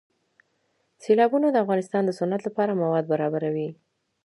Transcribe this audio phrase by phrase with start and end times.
[1.03, 3.69] سیلابونه د افغانستان د صنعت لپاره مواد برابروي.